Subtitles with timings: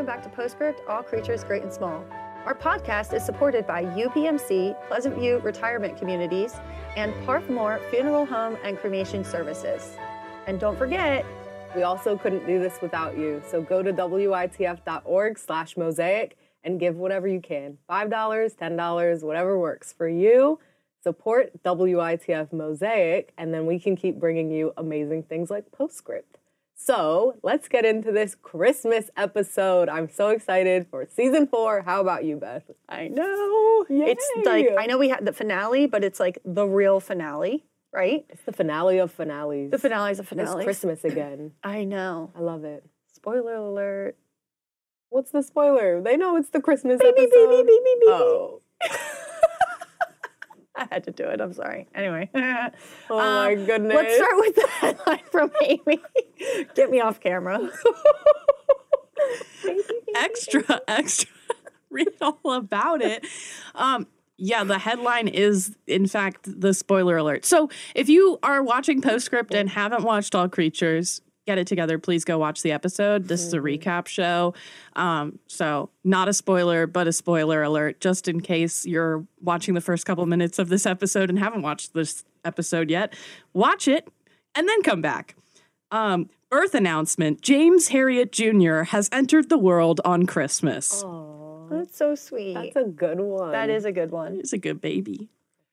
[0.00, 2.02] welcome back to Postscript All Creatures Great and Small.
[2.46, 6.56] Our podcast is supported by UPMC, Pleasant View Retirement Communities,
[6.96, 9.98] and Parthemore Funeral Home and Cremation Services.
[10.46, 11.26] And don't forget,
[11.76, 13.42] We also couldn't do this without you.
[13.46, 17.76] So go to witf.org slash mosaic and give whatever you can.
[17.90, 20.60] $5, $10, whatever works for you.
[21.04, 26.39] Support WITF Mosaic, and then we can keep bringing you amazing things like Postscript.
[26.82, 29.90] So let's get into this Christmas episode.
[29.90, 31.82] I'm so excited for season four.
[31.82, 32.62] How about you, Beth?
[32.88, 36.98] I know it's like I know we had the finale, but it's like the real
[36.98, 38.24] finale, right?
[38.30, 39.70] It's the finale of finales.
[39.70, 40.56] The finale is a finale.
[40.56, 40.64] It's.
[40.64, 41.52] Christmas again.
[41.62, 42.32] I know.
[42.34, 42.82] I love it.
[43.12, 44.16] Spoiler alert.
[45.10, 46.00] What's the spoiler?
[46.00, 47.50] They know it's the Christmas beep, episode.
[47.50, 48.10] beep, beep, beep, beep, beep.
[48.10, 48.62] Oh.
[50.92, 51.40] Had to do it.
[51.40, 51.86] I'm sorry.
[51.94, 52.28] Anyway.
[53.12, 53.94] Oh my Um, goodness.
[53.96, 56.00] Let's start with the headline from Amy.
[56.74, 57.68] Get me off camera.
[60.14, 61.28] extra, extra.
[61.90, 63.26] Read all about it.
[63.74, 67.44] Um, yeah, the headline is, in fact, the spoiler alert.
[67.44, 71.20] So if you are watching Postscript and haven't watched All Creatures,
[71.50, 71.98] get it together.
[71.98, 73.26] Please go watch the episode.
[73.26, 74.54] This is a recap show.
[74.94, 79.80] Um, so not a spoiler, but a spoiler alert, just in case you're watching the
[79.80, 83.14] first couple minutes of this episode and haven't watched this episode yet.
[83.52, 84.06] Watch it
[84.54, 85.34] and then come back.
[85.90, 88.84] Um, birth announcement James Herriot Jr.
[88.92, 91.02] has entered the world on Christmas.
[91.02, 92.54] Aw, That's so sweet.
[92.54, 93.50] that's a good one.
[93.50, 94.36] that is a good one.
[94.36, 95.28] He's a good baby.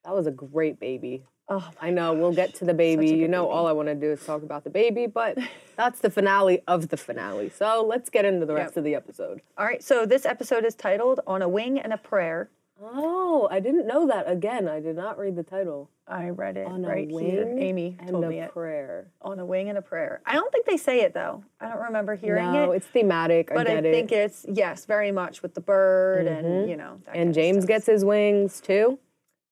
[0.06, 1.24] That was a great baby.
[1.50, 3.08] Oh, I know we'll get to the baby.
[3.08, 3.54] You know, baby.
[3.54, 5.38] all I want to do is talk about the baby, but
[5.78, 7.50] that's the finale of the finale.
[7.50, 8.78] So let's get into the rest Yep.
[8.78, 9.42] of the episode.
[9.58, 9.82] all right.
[9.82, 12.50] So this episode is titled "On a Wing and a Prayer."
[12.82, 14.30] Oh, I didn't know that.
[14.30, 15.90] Again, I did not read the title.
[16.08, 17.56] I read it On right a wing here.
[17.58, 18.54] Amy and told a me it.
[18.54, 19.08] prayer.
[19.22, 20.22] On a wing and a prayer.
[20.26, 21.44] I don't think they say it though.
[21.60, 22.78] I don't remember hearing no, it.
[22.78, 23.50] it's thematic.
[23.54, 24.16] But I get think it.
[24.16, 26.70] it's yes, very much with the bird and mm-hmm.
[26.70, 27.02] you know.
[27.14, 29.00] And James gets his wings too.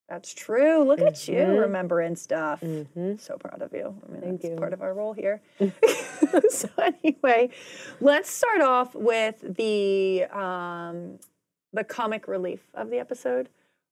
[0.07, 0.83] That's true.
[0.83, 1.59] Look at you Mhm.
[1.61, 2.61] remembering stuff.
[2.61, 3.19] Mhm.
[3.19, 3.99] So proud of you.
[4.07, 4.57] I mean, Thank that's you.
[4.57, 5.41] part of our role here.
[6.49, 7.49] so anyway,
[7.99, 11.19] let's start off with the um,
[11.73, 13.49] the comic relief of the episode: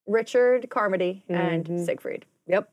[0.08, 1.86] Richard Carmody and Mhm.
[1.86, 2.26] Siegfried.
[2.46, 2.70] Yep,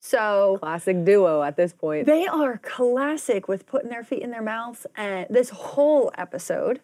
[0.00, 2.06] So classic duo at this point.
[2.06, 6.80] they are classic with putting their feet in their mouths and this whole episode.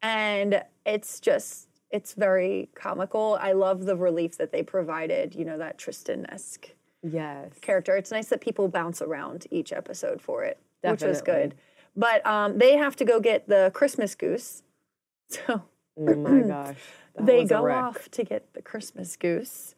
[0.00, 3.38] And it's just, it's very comical.
[3.40, 6.70] I love the relief that they provided, you know, that Tristan esque
[7.02, 7.52] yes.
[7.60, 7.96] character.
[7.96, 11.54] It's nice that people bounce around each episode for it, which was good.
[11.94, 14.62] But um, they have to go get the Christmas goose.
[15.28, 15.62] So
[15.98, 16.76] Oh my gosh.
[17.18, 19.74] they go off to get the Christmas goose.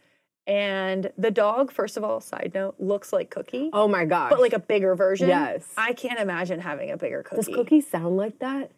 [0.46, 4.30] And the dog, first of all, side note, looks like Cookie Oh my gosh.
[4.30, 5.28] but like a bigger version.
[5.28, 5.72] Yes.
[5.76, 7.36] I can't imagine having a bigger cookie.
[7.36, 8.72] Does Cookie sound like that?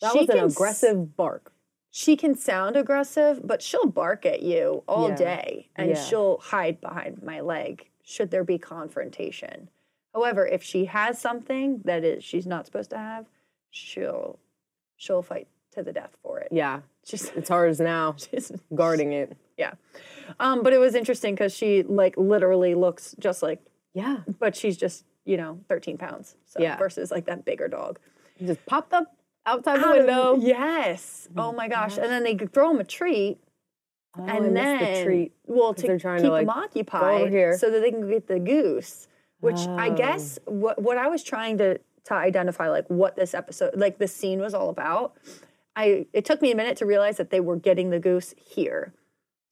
[0.00, 1.52] That She was an aggressive bark.
[1.96, 5.14] She can sound aggressive, but she'll bark at you all Yeah.
[5.14, 5.94] day and Yeah.
[5.94, 9.68] she'll hide behind my leg should there be confrontation.
[10.12, 13.26] However, if she has something that is she's not supposed to have,
[13.70, 14.40] she'll
[14.96, 16.48] she'll fight to the death for it.
[16.50, 19.36] Yeah, She's, it's hers now, she's guarding it.
[19.56, 19.74] yeah.
[20.40, 23.60] Um, but it was interesting because she like literally looks just like,
[23.92, 26.34] Yeah, but she's just you know 13 pounds.
[26.44, 26.76] So Yeah.
[26.76, 28.00] versus like that bigger dog.
[28.44, 29.14] Just popped up
[29.46, 30.36] outside the Out of- window.
[30.40, 31.28] yes.
[31.36, 31.72] Oh my mm-hmm.
[31.72, 31.96] gosh.
[31.98, 33.38] And then they throw him a treat.
[34.16, 35.32] Oh, and then the treat.
[35.46, 38.38] well to they're trying to, keep like, them occupied so that they can get the
[38.38, 39.08] goose.
[39.40, 39.94] Which I Oh.
[39.94, 44.06] guess what what I was trying to to identify like what this episode like the
[44.08, 45.16] scene was all about.
[45.76, 48.94] I it took me a minute to realize that they were getting the goose here.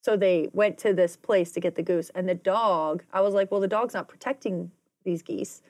[0.05, 3.35] So they went to this place to get the goose and the dog, I was
[3.35, 4.71] like, well the dog's not protecting
[5.05, 5.61] these geese.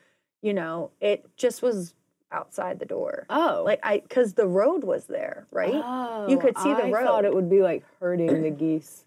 [0.42, 1.94] You know, it just was
[2.32, 3.26] outside the door.
[3.30, 5.74] Oh, Like I cuz the road was there, right?
[5.74, 7.24] oh, you could see the I thought road.
[7.26, 9.04] it would be like hurting the geese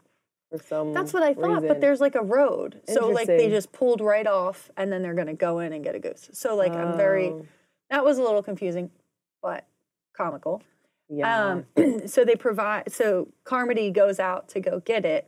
[0.51, 0.93] for some.
[0.93, 2.81] That's what I thought, but there's like a road.
[2.87, 5.95] So like they just pulled right off and then they're gonna go in and get
[5.95, 6.29] a goose.
[6.33, 7.45] So like I'm very Oh,
[7.89, 8.91] that was a little confusing,
[9.41, 9.65] but
[10.15, 10.61] comical.
[11.09, 11.63] yeah.
[11.75, 15.27] Um so they provide so Carmody goes out to go get it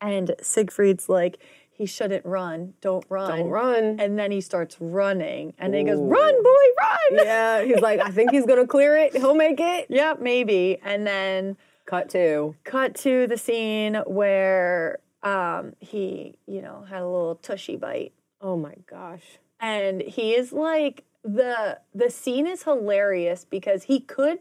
[0.00, 1.38] and Siegfried's like,
[1.74, 3.36] he shouldn't run, don't run.
[3.38, 3.96] Don't run.
[4.00, 7.26] And then he starts running and then he goes, Run, boy, run.
[7.26, 9.16] yeah, he's like, I think he's gonna clear it.
[9.16, 9.86] He'll make it.
[9.90, 10.78] yeah, maybe.
[10.84, 11.56] And then
[11.86, 17.76] Cut to cut to the scene where um, he, you know, had a little tushy
[17.76, 19.24] bite, Oh my gosh.
[19.60, 24.38] and he is like the the scene is hilarious because he could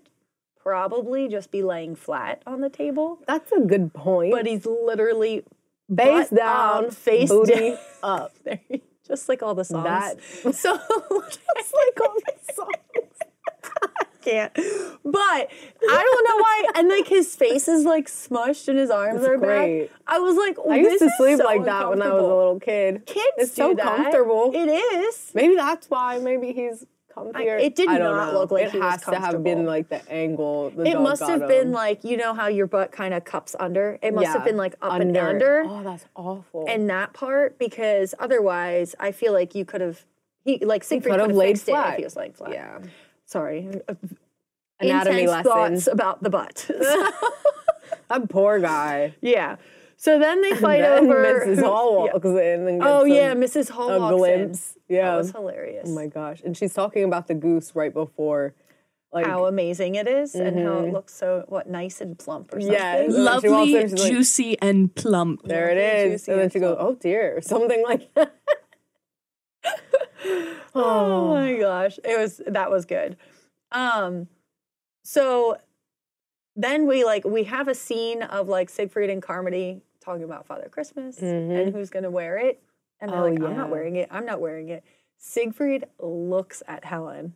[0.61, 4.31] probably just be laying flat on the table, That's a good point.
[4.31, 5.43] but he's literally
[5.95, 8.33] Face butt down, face booty up.
[8.43, 9.83] There you- just like all the songs.
[9.83, 10.19] That-
[10.55, 10.79] so
[11.55, 13.17] It's like all the songs.
[13.65, 14.53] I can't.
[15.03, 15.43] But I
[15.81, 16.63] don't know why.
[16.75, 19.87] And like his face is like smushed and his arms It's are great.
[19.89, 19.99] back.
[20.07, 22.59] I was like, I used to sleep so like that when I was a little
[22.61, 23.05] kid.
[23.05, 23.83] Kids it's so that.
[23.83, 24.51] comfortable.
[24.53, 25.31] It is.
[25.35, 26.19] Maybe that's why.
[26.19, 26.85] Maybe he's
[27.15, 27.61] comfier.
[27.61, 28.39] it did I don't not know.
[28.39, 30.69] look like it he was has to have been like the angle.
[30.71, 31.71] The It dog must got have been him.
[31.71, 33.99] like you know how your butt kind of cups under.
[34.01, 35.63] It must have been like up and under.
[35.65, 36.65] Oh, that's awful.
[36.67, 40.05] and that part because otherwise I feel like you could have
[40.43, 41.89] he like Siegfried could could have have laid fixed it flat.
[41.93, 42.51] if he was laying flat.
[42.51, 42.79] yeah,
[43.25, 43.69] Sorry.
[44.79, 45.45] anatomy Intense lessons.
[45.45, 46.69] thoughts about the butt.
[48.09, 49.15] That poor guy.
[49.21, 49.55] yeah.
[50.03, 51.63] So then they fight then over Mrs.
[51.63, 52.53] Hall Yeah.
[52.53, 53.69] in and gets Oh some- yeah, Mrs.
[53.69, 54.75] Hall a walks glimpse.
[54.89, 54.95] in.
[54.97, 55.11] Yeah.
[55.11, 55.85] That was hilarious.
[55.89, 56.41] Oh my gosh.
[56.43, 58.53] And she's talking about the goose right before.
[59.13, 62.59] Like how amazing it is and how it looks so what nice and plump or
[62.59, 62.71] something.
[62.73, 63.05] Yes.
[63.05, 65.43] And then she Lovely, in, like- juicy, and plump.
[65.45, 66.27] there it Lovely, is.
[66.27, 66.75] And then and she goes.
[66.79, 68.33] Oh dear, or something like that.
[70.75, 71.97] Oh my gosh.
[72.03, 73.15] It was that was good.
[73.71, 74.27] Um
[75.05, 75.57] so
[76.55, 80.67] then we like we have a scene of like Siegfried and Carmody talking about Father
[80.69, 82.61] Christmas and who's gonna wear it.
[82.99, 83.57] And they're Oh, like, I'm yeah.
[83.57, 84.07] not wearing it.
[84.11, 84.83] I'm not wearing it.
[85.17, 87.33] Siegfried looks at Helen.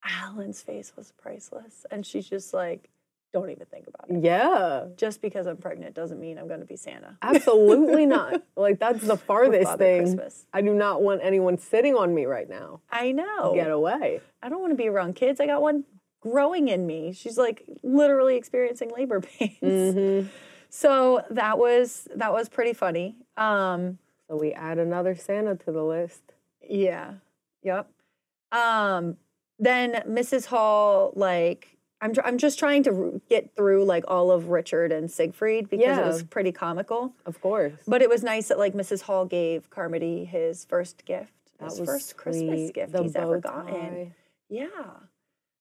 [0.00, 1.86] Helen's face was priceless.
[1.90, 2.90] And she's just like,
[3.32, 4.22] don't even think about it.
[4.22, 4.84] Yeah.
[4.96, 7.16] Just because I'm pregnant doesn't mean I'm gonna be Santa.
[7.22, 8.42] Absolutely not.
[8.56, 10.02] Like that's the farthest Father thing.
[10.02, 10.46] Christmas.
[10.52, 12.80] I do not want anyone sitting on me right now.
[12.90, 13.52] I know.
[13.54, 14.20] Get away.
[14.42, 15.40] I don't want to be around kids.
[15.40, 15.84] I got one
[16.20, 17.12] growing in me.
[17.12, 19.58] She's like literally experiencing labor pains.
[19.62, 20.28] Mm-hmm.
[20.76, 23.14] So that was that was pretty funny.
[23.36, 23.98] Um,
[24.28, 26.32] So we add another Santa to the list.
[26.68, 27.14] yeah.
[27.62, 27.88] Yep.
[28.50, 29.16] Um,
[29.58, 30.46] then Mrs.
[30.46, 34.90] Hall, like, I'm tr- I'm just trying to r- get through like all of Richard
[34.90, 37.12] and Siegfried because it was pretty comical.
[37.24, 37.72] Of course.
[37.86, 39.02] But it was nice that like Mrs.
[39.02, 42.74] Hall gave Carmody his first gift, That his first Christmas sweet.
[42.74, 43.74] gift The he's ever bow gotten.
[43.74, 44.12] tie.
[44.50, 44.66] Yeah,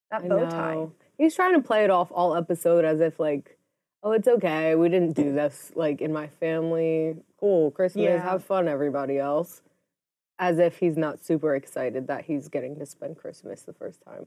[0.10, 0.74] that I bow tie.
[0.74, 0.92] know.
[1.20, 3.58] He's trying to play it off all episode as if like,
[4.04, 4.76] oh, it's okay.
[4.76, 7.16] We didn't do this like in my family.
[7.40, 8.04] Cool, Christmas.
[8.04, 8.22] Yeah.
[8.22, 9.62] Have fun, everybody else.
[10.40, 14.26] As if he's not super excited that he's getting to spend Christmas the first time.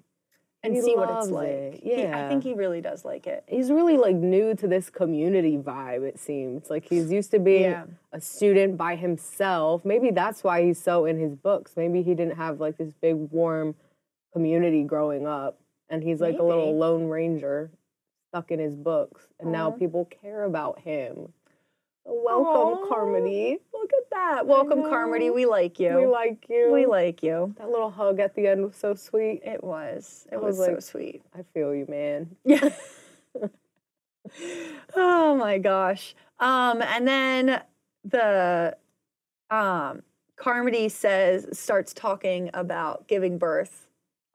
[0.63, 1.47] and He see what it's like.
[1.49, 1.81] it.
[1.85, 3.45] He- I think he really does like it.
[3.47, 6.03] He's really like new to this community vibe.
[6.03, 7.85] It seems like he's used to being Yeah.
[8.13, 9.85] a student by himself.
[9.85, 11.73] Maybe that's why he's so in his books.
[11.77, 13.75] Maybe he didn't have like this big warm
[14.33, 15.59] community growing up,
[15.89, 17.71] and he's like a little lone ranger
[18.37, 21.33] stuck in his books, and now people care about him.
[22.05, 22.89] Welcome, Aw.
[22.89, 23.57] Carmody.
[23.73, 24.47] Look at that.
[24.47, 25.31] Welcome, Carmody.
[25.31, 25.97] We like you.
[25.97, 26.71] We like you.
[26.71, 27.55] We like you.
[27.57, 29.41] that little hug at the end was so sweet.
[29.43, 30.27] It was.
[30.31, 31.23] It was, was so like- sweet.
[31.35, 32.37] I feel you, man.
[32.45, 32.69] Yeah.
[34.95, 36.15] oh my gosh.
[36.39, 37.63] Um, and then
[38.05, 38.77] the
[39.51, 40.03] um
[40.37, 43.86] Carmody says starts talking about giving birth,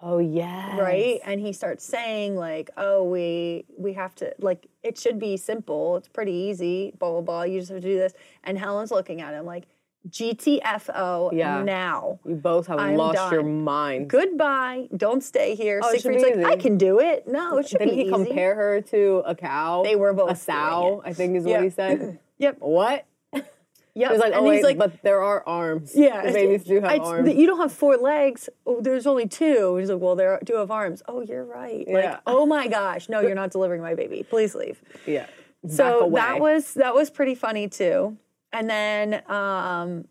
[0.01, 0.77] Oh yeah.
[0.79, 1.19] right?
[1.25, 5.97] And he starts saying like, "Oh, we we have to like it should be simple.
[5.97, 6.93] It's pretty easy.
[6.99, 7.43] Blah blah blah.
[7.43, 8.13] You just have to do this."
[8.43, 9.67] And Helen's looking at him like,
[10.09, 11.63] "GTFO Yeah.
[11.63, 14.09] now." You both have I'm lost your mind.
[14.09, 14.87] Goodbye.
[14.95, 15.81] Don't stay here.
[15.83, 17.27] Oh, Siegfried's like, I can do it.
[17.27, 18.11] No, it should Didn't be he easy.
[18.11, 19.83] compare her to a cow?
[19.83, 21.01] They were both a sow.
[21.05, 22.19] I think is what he said.
[22.41, 22.55] Yep.
[22.57, 23.05] What?
[23.93, 24.07] Yep.
[24.07, 25.91] He was like, and oh he's wait, like, but there are arms.
[25.95, 27.33] yeah, the babies do have it's- arms.
[27.33, 28.47] You don't have four legs.
[28.65, 29.75] Oh, there's only two.
[29.77, 31.03] He's like, well, there do have arms.
[31.07, 31.85] Oh, you're right.
[31.87, 32.19] Like, Yeah.
[32.25, 34.23] oh my gosh, no, you're not delivering my baby.
[34.23, 34.81] Please leave.
[35.05, 35.25] yeah.
[35.63, 36.21] Back So away.
[36.21, 38.17] that was that was pretty funny too.
[38.53, 40.05] And then um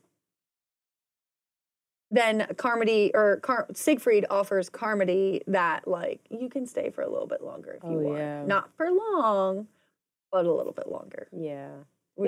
[2.11, 7.27] then Carmody or Car- Siegfried offers Carmody that like you can stay for a little
[7.29, 8.19] bit longer if you Oh, want.
[8.19, 8.45] yeah.
[8.45, 9.69] Not for long,
[10.33, 11.29] but a little bit longer.
[11.33, 11.69] yeah.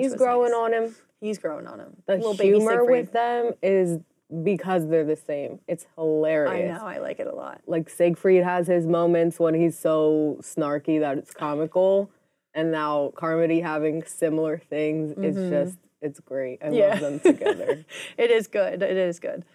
[0.01, 0.59] He's growing nice.
[0.59, 0.95] on him.
[1.21, 1.95] He's growing on him.
[2.05, 3.99] The Little baby humor with them is
[4.43, 5.59] because they're the same.
[5.67, 6.75] It's hilarious.
[6.75, 6.85] I know.
[6.85, 7.61] I like it a lot.
[7.67, 12.09] Like Siegfried has his moments when he's so snarky that it's comical,
[12.53, 16.59] and now Carmody having similar things is just it's great.
[16.61, 16.73] I Mm-hmm.
[16.75, 16.87] Yeah.
[16.89, 17.85] love them together.
[18.17, 18.81] it is good.
[18.81, 19.45] It is good.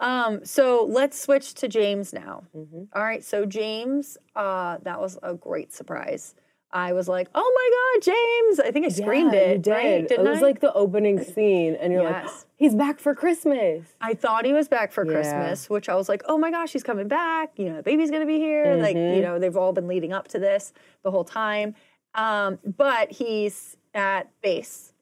[0.00, 2.44] Um, so let's switch to James now.
[2.56, 2.84] Mm-hmm.
[2.94, 3.22] All right.
[3.24, 6.34] So James, uh, that was a great surprise.
[6.70, 9.52] I was like, "Oh my God, James!" I think I screamed Yeah, it.
[9.56, 9.70] You did.
[9.70, 9.84] Right?
[10.02, 10.42] it Didn't was I?
[10.42, 12.44] like the opening scene, and you're like, Yes.
[12.56, 13.86] he's back for Christmas.
[14.00, 15.12] I thought he was back for Yeah.
[15.12, 18.10] Christmas, which I was like, "Oh my gosh, he's coming back!" You know, the baby's
[18.10, 18.76] gonna be here.
[18.76, 19.16] Like, Mm-hmm.
[19.16, 20.72] you know, they've all been leading up to this
[21.02, 21.74] the whole time.
[22.14, 24.92] Um, but he's at base,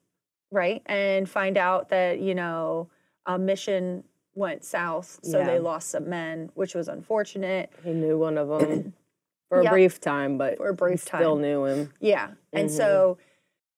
[0.51, 0.81] right?
[0.85, 2.89] And find out that you know
[3.25, 4.03] a mission
[4.35, 5.47] went south, so Yeah.
[5.47, 7.71] they lost some men, which was unfortunate.
[7.83, 8.93] He knew one of them
[9.49, 11.93] for a brief time, but For a brief he still knew him.
[11.99, 12.31] Yeah.
[12.53, 12.77] And mm-hmm.
[12.77, 13.17] so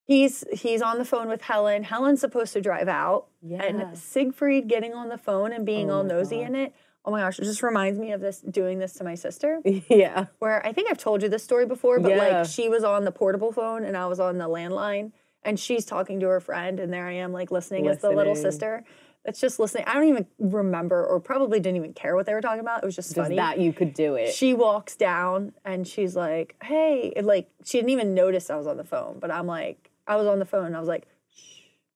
[0.04, 1.84] he's he's on the phone with Helen.
[1.84, 3.28] Helen's supposed to drive out.
[3.42, 3.64] Yeah.
[3.64, 6.48] And Siegfried getting on the phone and being Oh all nosy God.
[6.48, 6.74] in it.
[7.06, 9.62] Oh my gosh, it just reminds me of this doing this to my sister.
[9.90, 10.26] yeah.
[10.40, 12.40] Where I think I've told you this story before, but Yeah.
[12.40, 15.12] like she was on the portable phone and I was on the landline
[15.44, 18.36] and she's talking to her friend and there I am like listening, as the little
[18.36, 18.84] sister.
[19.26, 19.84] That's just listening.
[19.86, 22.84] I don't even remember or probably didn't even care what they were talking about.
[22.84, 23.36] It was just Just funny.
[23.36, 24.34] that you could do it.
[24.34, 28.66] she walks down and she's like, "Hey," and, like she didn't even notice I was
[28.66, 31.06] on the phone, but I'm like, I was on the phone and I was like,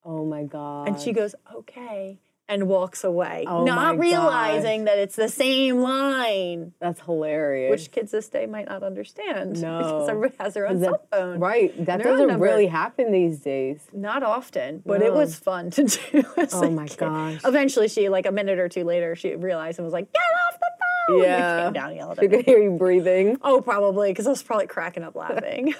[0.05, 0.87] oh my god.
[0.89, 2.19] and she goes, "Okay,"
[2.49, 6.73] and walks away, Oh not realizing that it's the same line.
[6.79, 7.71] That's hilarious.
[7.71, 9.77] Which kids this day might not understand No.
[9.77, 11.39] because everybody has their own that- cell phone.
[11.39, 11.85] right.
[11.85, 12.43] That doesn't number.
[12.45, 13.79] really happen these days.
[13.93, 16.23] Not often, but it was fun to do.
[16.51, 16.97] Oh my kid.
[16.97, 17.41] gosh.
[17.45, 20.59] Eventually, she like a minute or two later, she realized and was like, "Get off
[20.59, 20.67] the
[21.07, 21.63] phone!" And Yeah.
[21.65, 22.27] came down and yelled at me.
[22.29, 23.37] could hear you breathing.
[23.41, 25.73] Oh, probably because I was probably cracking up laughing.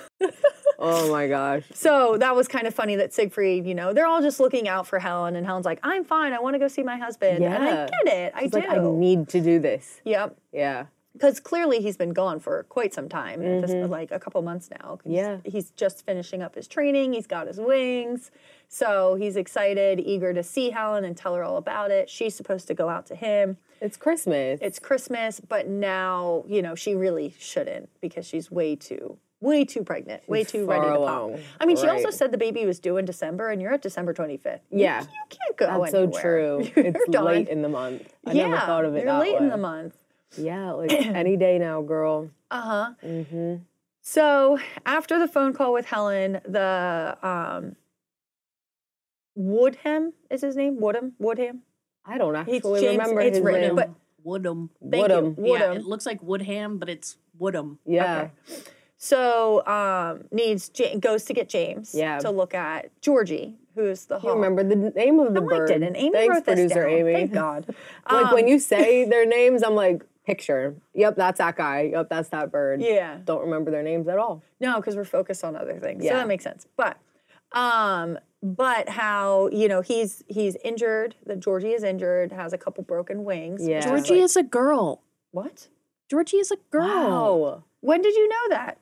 [0.79, 1.63] Oh my gosh.
[1.73, 4.87] so that was kind of funny that Siegfried, you know, they're all just looking out
[4.87, 6.33] for Helen, and Helen's like, "I'm fine.
[6.33, 8.33] I want to go see my husband." And I get it.
[8.35, 8.59] I She's do.
[8.59, 10.01] like, I need to do this.
[10.03, 10.35] yep.
[10.51, 10.85] Yeah.
[11.13, 14.71] Because clearly he's been gone for quite some time, at this, like a couple months
[14.71, 14.97] now.
[15.05, 15.11] Mm-hmm.
[15.11, 15.37] Yeah.
[15.45, 17.13] He's just finishing up his training.
[17.13, 18.31] He's got his wings.
[18.67, 22.09] So he's excited, eager to see Helen and tell her all about it.
[22.09, 23.57] She's supposed to go out to him.
[23.79, 24.57] It's Christmas.
[24.63, 29.83] It's Christmas, but now, you know, she really shouldn't because she's way too, way too
[29.83, 31.33] pregnant, way too ready to along.
[31.33, 31.41] pop.
[31.59, 34.13] I mean, she also said the baby was due in December and you're at December
[34.13, 34.59] 25th.
[34.71, 35.01] Yeah.
[35.01, 36.67] You, can't go That's so true.
[36.75, 37.25] You're It's done.
[37.25, 38.13] late in the month.
[38.25, 39.39] I yeah, never thought of it You're that late way.
[39.39, 39.95] in the month.
[40.37, 42.29] Yeah, like any day now, girl.
[42.49, 42.91] Uh huh.
[43.05, 43.55] Mm-hmm.
[44.01, 47.75] So after the phone call with Helen, the um,
[49.35, 50.79] Woodham is his name.
[50.79, 51.13] Woodham.
[51.19, 51.61] Woodham.
[52.05, 53.75] I don't He's actually James- remember it's his written, name.
[53.75, 53.89] but-
[54.25, 54.69] Woodham.
[54.79, 55.35] Thank Woodham.
[55.37, 55.53] you.
[55.53, 57.79] Yeah, it looks like Woodham, but it's Woodham.
[57.85, 58.29] yeah.
[58.47, 58.61] Okay.
[59.03, 62.19] So um, needs Ja- goes to get James Yeah.
[62.19, 64.35] to look at Georgie, who's the You hawk.
[64.35, 65.69] remember the name of the No, bird.
[65.69, 65.97] I didn't.
[65.97, 66.89] Amy Thanks, wrote this producer down.
[66.99, 67.13] Amy.
[67.13, 67.75] Thank God.
[68.09, 70.75] like when Um, you say their names, I'm like, picture.
[70.93, 71.89] Yep, that's that guy.
[71.91, 72.81] Yep, that's that bird.
[72.81, 73.17] Yeah.
[73.25, 74.41] Don't remember their names at all.
[74.61, 76.01] No, because we're focused on other things.
[76.03, 76.19] So Yeah.
[76.19, 76.65] that makes sense.
[76.77, 76.95] But
[77.51, 82.85] um, but how, you know, he's he's injured, that Georgie is injured, has a couple
[82.85, 83.67] broken wings.
[83.67, 83.81] Yeah.
[83.81, 85.01] Georgie like- is a girl.
[85.31, 85.67] what?
[86.09, 87.41] Georgie is a girl.
[87.41, 87.63] Wow.
[87.81, 88.77] When did you know that?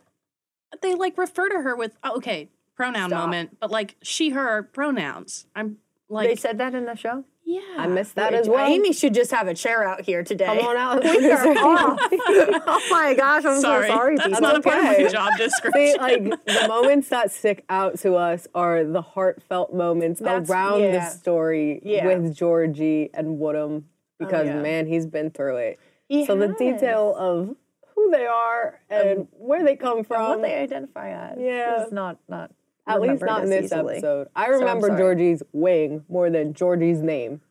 [0.81, 3.23] They like refer to her with oh, okay pronoun Stop.
[3.23, 5.45] moment, but like she her pronouns.
[5.55, 5.77] I'm
[6.09, 7.25] like they said that in the show?
[7.51, 7.61] yeah.
[7.77, 8.65] I missed that as well.
[8.65, 10.45] Amy should just have a chair out here today.
[10.45, 11.03] Come on out.
[11.21, 11.99] We are off.
[12.01, 13.87] oh my gosh, I'm sorry.
[13.87, 14.15] so sorry.
[14.15, 14.41] That's people.
[14.41, 15.09] not a part of my okay.
[15.09, 15.95] job See, description.
[15.99, 20.91] like the moments that stick out to us are the heartfelt moments That's- around yeah.
[20.91, 22.05] the story Yeah.
[22.07, 24.61] with Georgie and Woodham oh, because yeah.
[24.61, 25.79] man, he's been through it.
[26.07, 27.55] He so the detail of
[27.95, 31.83] who they are and where they come from, what they identify as Yeah.
[31.85, 32.51] is not not
[32.87, 33.95] at least not in this easily.
[33.95, 34.27] episode.
[34.35, 34.99] I remember sorry.
[34.99, 37.41] Georgie's wing more than Georgie's name.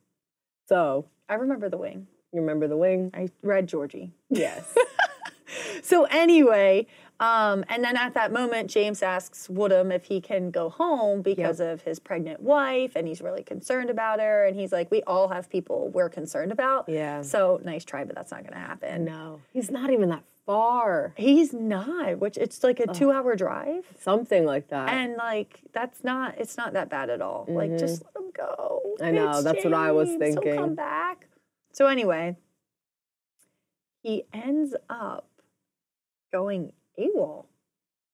[0.66, 2.06] So I remember the wing.
[2.32, 3.10] you remember the wing?
[3.14, 4.12] I read Georgie.
[4.28, 4.74] Yes.
[5.82, 6.86] So anyway,
[7.18, 11.58] um, and then at that moment, James asks Woodham if he can go home because
[11.58, 14.44] of his pregnant wife, and he's really concerned about her.
[14.44, 17.22] And he's like, "We all have people we're concerned about." Yeah.
[17.22, 19.04] So nice try, but that's not going to happen.
[19.04, 21.12] no, he's not even that far.
[21.16, 22.18] He's not.
[22.18, 24.88] Which it's like a two-hour drive, Something like that.
[24.88, 26.38] and like that's not.
[26.38, 27.46] It's not that bad at all.
[27.48, 28.80] Like just let him go.
[29.00, 29.04] Mm-hmm.
[29.04, 30.22] I know, It's that's what I was James.
[30.22, 30.56] He'll thinking.
[30.56, 31.26] come back.
[31.72, 32.36] So anyway,
[34.02, 35.28] he ends up
[36.32, 37.46] going AWOL.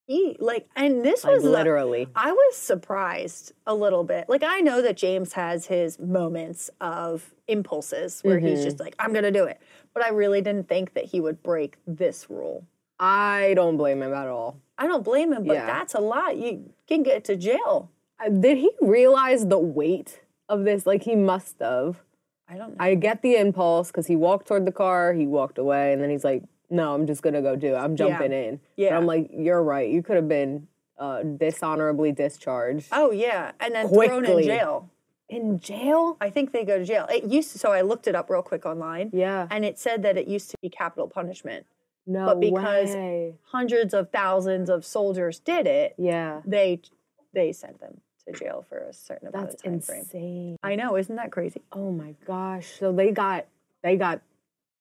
[0.06, 2.06] He like, and this was literally.
[2.14, 4.28] I was surprised a little bit.
[4.28, 8.64] Like I know that James has his moments of impulses where he's Mm-hmm.
[8.64, 9.60] just like, I'm gonna do it.
[9.94, 12.64] But I really didn't think that he would break this rule.
[13.00, 14.60] I don't blame him at all.
[14.78, 15.66] I don't blame him, but Yeah.
[15.66, 16.36] that's a lot.
[16.36, 17.90] You can get to jail.
[18.24, 20.86] Uh, Did he realize the weight of this?
[20.86, 22.00] Like he must have.
[22.48, 22.76] I don't know.
[22.78, 26.10] I get the impulse because he walked toward the car, he walked away, and then
[26.10, 27.78] he's like, "No, I'm just gonna go do it.
[27.78, 28.90] I'm jumping in." Yeah.
[28.90, 29.88] But I'm like, "You're right.
[29.90, 30.68] You could have been
[30.98, 34.90] uh, dishonorably discharged oh yeah, and then thrown in jail.
[35.28, 37.06] in jail." I think they go to jail.
[37.12, 39.10] It used to, so I looked it up real quick online.
[39.12, 39.46] Yeah.
[39.50, 41.66] And it said that it used to be capital punishment.
[42.06, 43.34] No but because- way.
[43.50, 45.94] Hundreds of thousands of soldiers did it.
[45.98, 46.42] Yeah.
[46.46, 46.80] They
[47.34, 50.00] they sent them to jail for a certain amount That's of time frame.
[50.00, 50.56] insane.
[50.62, 51.62] I know, isn't that crazy?
[51.72, 52.66] Oh my gosh.
[52.78, 53.46] So they got
[53.82, 54.20] they got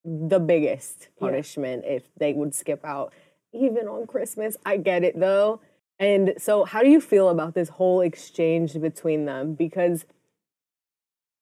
[0.05, 1.27] the biggest Yeah.
[1.27, 3.11] punishment if they would skip out
[3.51, 4.55] even on Christmas.
[4.65, 5.59] I get it though.
[5.97, 10.05] And so how do you feel about this whole exchange between them because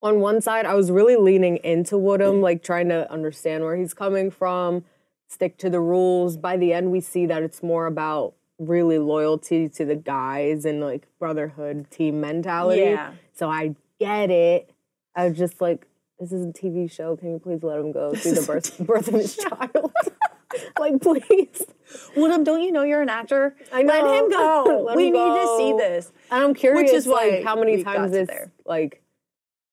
[0.01, 3.93] on one side I was really leaning into Woodham like trying to understand where he's
[3.93, 4.85] coming from,
[5.27, 6.37] stick to the rules.
[6.37, 10.79] By the end we see that it's more about really loyalty to the guys and
[10.79, 12.81] like brotherhood team mentality.
[12.81, 13.13] Yeah.
[13.33, 14.69] So I get it.
[15.15, 15.87] I was just like,
[16.19, 17.15] this is a TV show.
[17.17, 19.91] Can you please let him go see the birth birth of his child?
[20.79, 21.63] like, please.
[22.15, 23.55] Woodham, don't you know you're an actor?
[23.71, 23.93] I know.
[23.93, 24.63] Let him go.
[24.67, 26.11] Oh, let we him need to see this.
[26.31, 28.51] And I'm curious, Which is why like, how many times this there.
[28.65, 29.01] like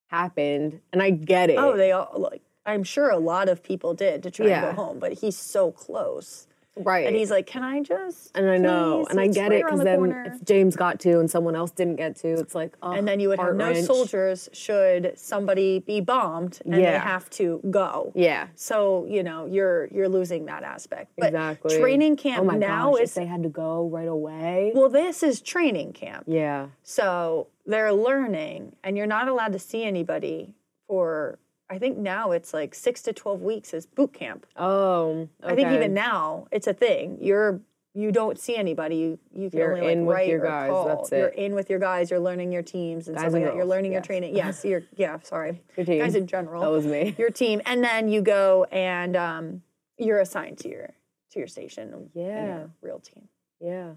[0.08, 1.58] happened, and I get it.
[1.58, 2.42] Oh, they all like.
[2.66, 5.72] I'm sure a lot of people did to try and go home, but he's so
[5.72, 6.46] close,
[6.76, 7.06] right.
[7.06, 9.84] and he's like, "Can I just?" and I know, and I get it because the
[9.84, 12.92] then corner." if James got to and someone else didn't get to, it's like, oh,
[12.92, 17.60] and then you would have no soldiers should somebody be bombed and they have to
[17.70, 18.12] go.
[18.14, 21.12] Yeah, So you know you're you're losing that aspect.
[21.16, 21.78] But exactly.
[21.78, 24.72] training oh camp oh now gosh, if is they had to go right away.
[24.74, 26.24] well, this is training camp.
[26.26, 30.54] yeah, So they're learning, and you're not allowed to see anybody
[30.86, 31.38] for.
[31.70, 34.46] I think now it's like six to twelve weeks is boot camp.
[34.56, 37.18] oh, I think even now it's a thing.
[37.20, 37.60] You're
[37.94, 38.96] you don't see anybody.
[38.96, 40.88] You you can You're only like in with write your or guys, call.
[40.88, 42.10] that's You're in with your guys.
[42.10, 43.54] You're learning your teams and Guys stuff like that.
[43.54, 44.36] You're learning your training.
[44.36, 45.18] Yes, you're yeah.
[45.22, 45.98] Sorry, Your team.
[46.00, 46.60] guys in general.
[46.62, 47.14] That was me.
[47.18, 49.62] your team, and then you go and um,
[49.96, 50.90] you're assigned to your
[51.32, 52.10] to your station.
[52.14, 52.46] Yeah.
[52.46, 53.28] your real team.
[53.60, 53.90] Yeah.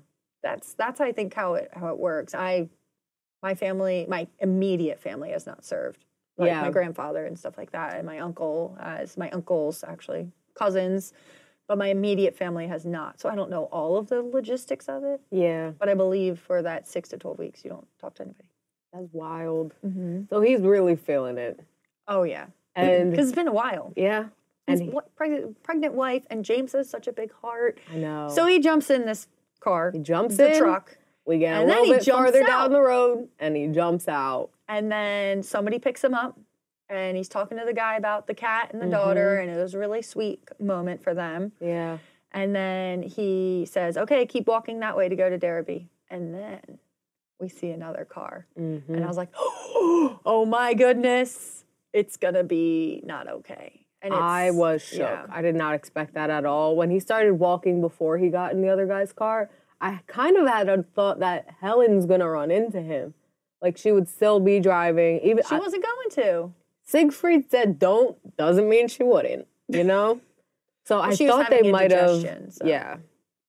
[0.43, 2.35] That's that's I think how it how it works.
[2.35, 2.69] I
[3.41, 6.03] my family, my immediate family has not served.
[6.37, 6.61] Like Yeah.
[6.61, 11.13] my grandfather and stuff like that, and my uncle, as my uncles actually cousins,
[11.67, 13.19] but my immediate family has not.
[13.19, 15.71] So I don't know all of the logistics of it, Yeah.
[15.77, 18.49] but I believe for that six to twelve weeks, you don't talk to anybody.
[18.91, 19.73] That's wild.
[19.85, 20.23] Mm-hmm.
[20.29, 21.59] So he's really feeling it.
[22.07, 23.93] Oh yeah, And because it's been a while.
[23.95, 24.25] yeah.
[24.67, 27.79] And His he, wa- pregnant, pregnant wife, and James has such a big heart.
[27.91, 28.29] I know.
[28.29, 29.27] So he jumps in this
[29.59, 30.53] car, he jumps the in.
[30.53, 32.47] The truck, We get and a then little he bit farther out.
[32.47, 34.49] down the road and he jumps out.
[34.73, 36.35] And then somebody picks him up,
[36.89, 39.75] and he's talking to the guy about the cat and the daughter, and it was
[39.75, 41.51] a really sweet moment for them.
[41.59, 41.99] Yeah.
[42.31, 46.79] And then he says, "Okay, keep walking that way to go to Darrowby." And then
[47.39, 48.95] we see another car, Mm-hmm.
[48.95, 49.29] and I was like,
[50.25, 54.99] "Oh my goodness, it's gonna be not okay." And I was shook.
[54.99, 55.27] yeah.
[55.29, 56.75] I did not expect that at all.
[56.75, 60.47] When he started walking before he got in the other guy's car, I kind of
[60.47, 63.13] had a thought that Helen's gonna run into him.
[63.63, 65.19] Like she would still be driving.
[65.23, 66.51] Even She I- wasn't going to.
[66.85, 70.19] Siegfried said don't doesn't mean she wouldn't, you know?
[70.85, 72.21] So I she thought they might have
[72.53, 72.97] so- Yeah.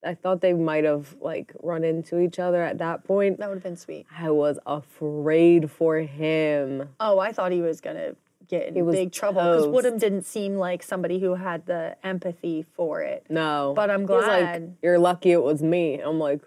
[0.07, 3.39] I thought they might have like run into each other at that point.
[3.39, 4.07] That would have been sweet.
[4.17, 6.91] I was afraid for him.
[7.01, 8.15] Oh, I thought he was gonna
[8.47, 9.67] get in big trouble because.
[9.67, 13.25] Woodham didn't seem like somebody who had the empathy for it.
[13.31, 13.73] No.
[13.75, 14.77] But I'm was like, glad.
[14.83, 15.99] You're lucky it was me.
[16.01, 16.43] I'm like,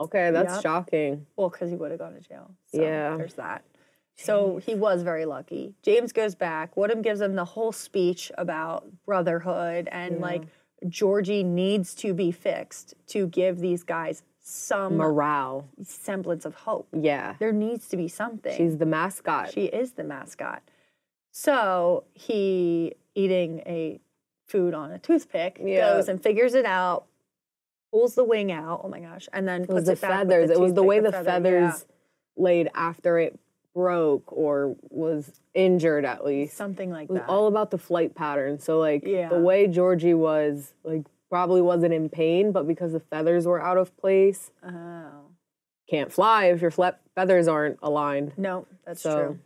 [0.00, 0.62] okay, that's Yep.
[0.62, 1.26] shocking.
[1.36, 2.50] Well, because he would have gone to jail.
[2.66, 3.16] So Yeah.
[3.16, 3.62] There's that.
[4.16, 5.74] So he was very lucky.
[5.82, 6.76] James goes back.
[6.76, 10.42] Woodham gives him the whole speech about brotherhood and like
[10.88, 15.68] Georgie needs to be fixed to give these guys some Morale.
[15.82, 16.88] semblance of hope.
[16.92, 17.36] Yeah.
[17.38, 18.54] There needs to be something.
[18.56, 19.52] She's the mascot.
[19.52, 20.62] She is the mascot.
[21.30, 24.00] So he eating a
[24.46, 25.94] food on a toothpick Yeah.
[25.94, 27.06] goes and figures it out,
[27.90, 28.80] pulls the wing out.
[28.84, 29.28] Oh my gosh!
[29.32, 30.48] And then it was the it feathers.
[30.48, 31.86] the it was the way the, feather, feathers
[32.36, 33.38] laid after it
[33.74, 36.56] broke or was injured at least.
[36.56, 37.28] something like It was that.
[37.28, 38.58] all about the flight pattern.
[38.58, 39.28] So like Yeah.
[39.28, 43.78] the way Georgie was like probably wasn't in pain, but because the feathers were out
[43.78, 45.26] of place, oh
[45.88, 46.70] can't fly if your
[47.14, 48.32] feathers aren't aligned.
[48.36, 49.38] no, that's So true.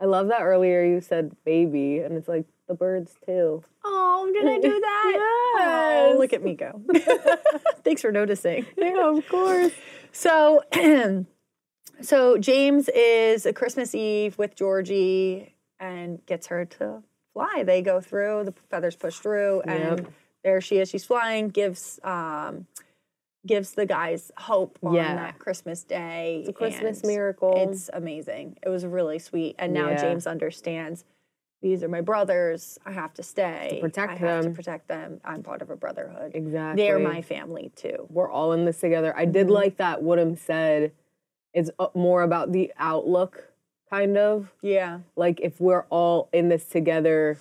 [0.00, 3.62] I love that earlier you said baby, and it's like the birds too.
[3.84, 5.12] Oh, did I do that?
[5.14, 6.14] Yes.
[6.14, 6.80] Oh, look at me go.
[7.84, 8.66] Thanks for noticing.
[8.76, 9.72] Yeah, of course.
[10.12, 10.62] So,
[12.00, 17.02] so James is a Christmas Eve with Georgie and gets her to
[17.32, 17.62] fly.
[17.64, 20.12] They go through, the feathers push through, and Yep.
[20.44, 20.88] there she is.
[20.88, 21.48] She's flying.
[21.48, 22.66] Gives um,
[23.46, 25.14] gives the guys hope on Yeah.
[25.14, 26.38] that Christmas day.
[26.40, 27.52] It's a Christmas miracle.
[27.70, 28.58] It's amazing.
[28.62, 30.00] It was really sweet, and now Yeah.
[30.00, 31.04] James understands.
[31.66, 32.78] These are my brothers.
[32.86, 33.78] I have to stay.
[33.80, 34.54] protect I have to them.
[34.54, 35.20] protect them.
[35.24, 36.30] I'm part of a brotherhood.
[36.32, 36.84] exactly.
[36.84, 38.06] They're my family too.
[38.08, 39.12] we're all in this together.
[39.16, 39.50] I did Mhm.
[39.50, 40.92] like that Woodham said
[41.52, 43.52] it's uh, more about the outlook,
[43.90, 44.52] kind of.
[44.62, 45.00] Yeah.
[45.16, 47.36] Like if we're all in this together,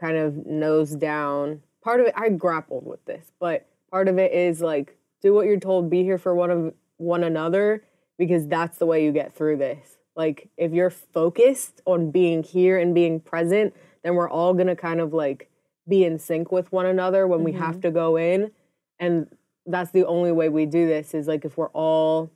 [0.00, 1.62] kind of nose down.
[1.84, 5.46] Part of it, I grappled with this, but part of it is like do what
[5.46, 7.84] you're told, be here for one of one another,
[8.18, 9.98] because that's the way you get through this.
[10.16, 15.00] Like if you're focused on being here and being present, then we're all gonna kind
[15.00, 15.48] of like
[15.88, 17.80] be in sync with one another when we have mm-hmm.
[17.80, 18.50] to go in.
[18.98, 19.26] And
[19.66, 22.30] that's the only way we do this is like if we're all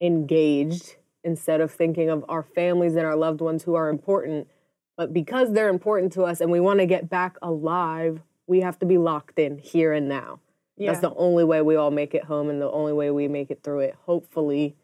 [0.00, 4.48] engaged instead of thinking of our families and our loved ones who are important.
[4.96, 8.78] But because they're important to us and we want to get back alive, we have
[8.80, 10.40] to be locked in here and now.
[10.76, 10.90] Yeah.
[10.90, 13.50] That's the only way we all make it home and the only way we make
[13.50, 14.76] it through it, hopefully,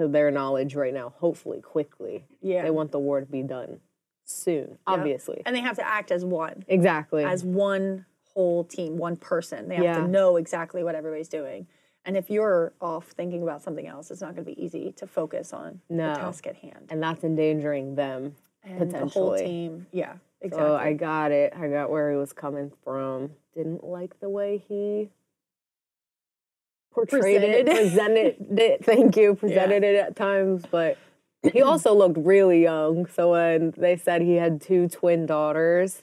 [0.00, 2.24] to their knowledge right now, hopefully quickly.
[2.40, 2.62] yeah.
[2.62, 3.80] They want the war to be done.
[4.24, 5.42] soon, obviously.
[5.44, 7.24] And they have to act as one, Exactly.
[7.24, 9.68] as one whole team, one person.
[9.68, 9.94] They have Yeah.
[10.02, 11.66] to know exactly what everybody's doing.
[12.04, 15.06] And if you're off thinking about something else, it's not going to be easy to
[15.08, 16.12] focus on No.
[16.12, 16.86] the task at hand.
[16.90, 18.36] and that's endangering them.
[18.62, 20.64] And the whole team, yeah, exactly.
[20.68, 21.52] So I got it.
[21.56, 23.30] I got where he was coming from.
[23.54, 25.10] Didn't like the way he
[26.92, 28.36] portrayed it, Presented.
[28.46, 28.84] presented it.
[28.84, 30.98] Thank you, presented it at times, but
[31.52, 33.06] he also looked really young.
[33.06, 36.02] So when they said he had two twin daughters,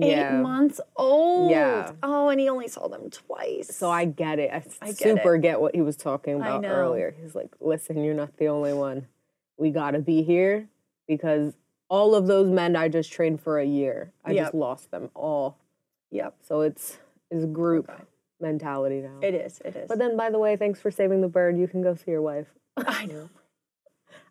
[0.00, 1.50] Eight months old.
[1.50, 1.92] Yeah.
[2.02, 3.76] Oh, and he only saw them twice.
[3.76, 4.50] So I get it.
[4.50, 5.42] I, I get super it.
[5.42, 7.14] get what he was talking about earlier.
[7.20, 9.06] He's like, listen, you're not the only one.
[9.58, 10.66] We got to be here
[11.06, 11.52] because
[11.90, 14.44] all of those men I just trained for a year, I Yep.
[14.44, 15.58] just lost them all.
[16.10, 16.96] Yep, So it's
[17.30, 18.02] it's a group Okay.
[18.42, 19.18] Mentality now.
[19.22, 19.60] it is.
[19.64, 19.88] It is.
[19.88, 21.56] but then, by the way, thanks for saving the bird.
[21.56, 22.48] You can go see your wife.
[22.76, 23.30] I know.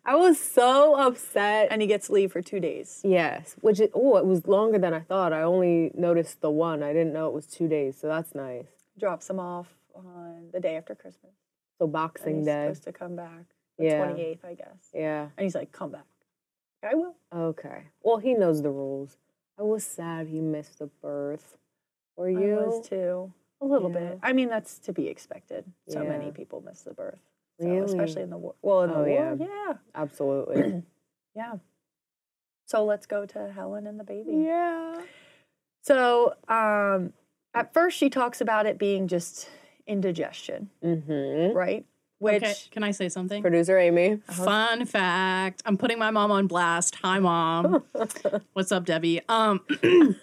[0.04, 1.68] I was so upset.
[1.70, 3.00] And he gets leave for two days.
[3.04, 5.32] yes, which is, oh, it was longer than I thought.
[5.32, 6.82] I only noticed the one.
[6.82, 8.66] I didn't know it was two days, so that's nice.
[8.98, 11.32] Drops him off on the day after Christmas.
[11.78, 12.64] So Boxing he's Day.
[12.64, 13.44] supposed to come back
[13.78, 14.06] the Yeah.
[14.06, 14.90] 28th, I guess.
[14.94, 15.22] Yeah.
[15.36, 16.04] And he's like, come back.
[16.82, 17.14] I will.
[17.34, 17.84] Okay.
[18.02, 19.16] Well, he knows the rules.
[19.58, 21.56] I was sad he missed the birth.
[22.16, 22.54] Were I you?
[22.56, 23.32] was too.
[23.62, 24.00] A little Yeah.
[24.10, 24.18] bit.
[24.22, 25.64] I mean, that's to be expected.
[25.88, 26.08] So Yeah.
[26.08, 27.20] many people miss the birth.
[27.60, 27.84] So, Really?
[27.84, 28.54] especially in the war.
[28.60, 29.46] Well, in the Oh, war, yeah.
[29.46, 29.74] yeah.
[29.94, 30.82] Absolutely.
[31.34, 31.54] Yeah.
[32.66, 34.32] So let's go to Helen and the baby.
[34.32, 35.00] yeah.
[35.82, 37.12] So um,
[37.54, 39.48] at first, she talks about it being just
[39.86, 41.56] indigestion, Mm-hmm.
[41.56, 41.86] right?
[42.18, 43.42] Which Okay, can I say something?
[43.42, 44.16] Producer Amy.
[44.28, 45.62] Fun fact.
[45.66, 46.94] I'm putting my mom on blast.
[47.02, 47.82] Hi, mom.
[48.52, 49.20] What's up, Debbie?
[49.28, 49.60] Um,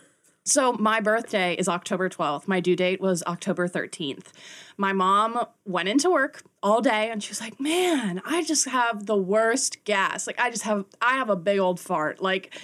[0.50, 2.48] so my birthday is October 12th.
[2.48, 4.28] My due date was October 13th.
[4.78, 9.06] My mom went into work all day and she was like, "Man, I just have
[9.06, 10.28] the worst gas.
[10.28, 12.56] Like I just have I have a big old fart." Like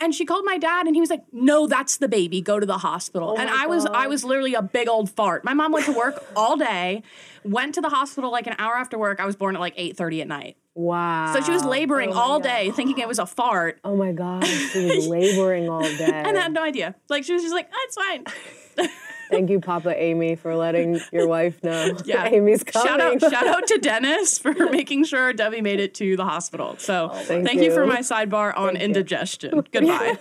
[0.00, 2.40] and she called my dad and he was like, "No, that's the baby.
[2.40, 5.10] Go to the hospital." Oh and my I was I was literally a big old
[5.10, 5.44] fart.
[5.44, 7.02] My mom went to work all day,
[7.44, 9.20] went to the hospital like an hour after work.
[9.20, 10.56] I was born at like 8:30 at night.
[10.76, 11.32] Wow.
[11.34, 12.48] So she was laboring Oh my all God.
[12.48, 14.44] day thinking it was a fart Oh my God.
[14.44, 16.10] She was laboring all day.
[16.26, 16.94] and had no idea.
[17.08, 18.88] Like she was just like, oh, it's fine.
[19.30, 21.96] Thank you, Papa Amy, for letting your wife know.
[22.04, 22.26] Yeah.
[22.28, 22.86] Amy's coming.
[22.88, 26.76] Shout out, shout out to Dennis for making sure Debbie made it to the hospital.
[26.78, 27.72] So Thank thank, you.
[27.72, 28.84] for my sidebar on Thank you.
[28.84, 29.64] indigestion.
[29.72, 30.16] Goodbye.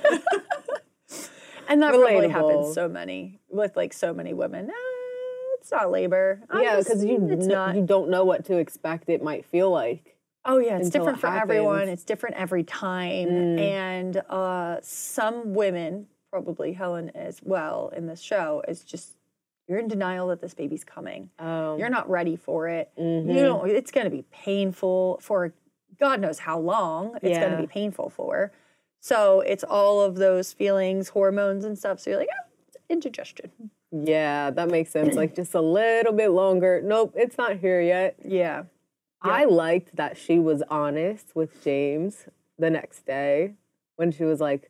[1.67, 2.31] and that probably Relatable.
[2.31, 4.69] happens so many with like so many women.
[4.71, 6.41] "Ah, it's not labor.
[6.49, 7.75] I'm yeah, because you it's not.
[7.75, 9.09] you don't know what to expect.
[9.09, 10.12] It might feel like.
[10.45, 11.87] Oh yeah, it's different it for everyone.
[11.87, 13.27] It's different every time.
[13.29, 13.59] Mm.
[13.59, 19.13] And uh, some women, probably Helen as well in this show, is just
[19.67, 21.29] you're in denial that this baby's coming.
[21.39, 21.77] Oh.
[21.77, 22.91] You're not ready for it.
[22.99, 23.33] mhm.
[23.33, 23.69] You don't.
[23.69, 25.53] It's going to be painful for
[25.99, 27.17] God knows how long.
[27.21, 28.51] It's going to be painful for.
[28.99, 31.99] So it's all of those feelings, hormones, and stuff.
[31.99, 32.49] So you're like, oh,
[32.89, 33.51] indigestion.
[33.91, 35.15] Yeah, that makes sense.
[35.15, 36.81] Like just a little bit longer.
[36.83, 38.15] Nope, it's not here yet.
[38.25, 38.63] Yeah.
[39.23, 42.25] I liked that she was honest with James
[42.59, 43.53] the next day
[43.95, 44.69] when she was like,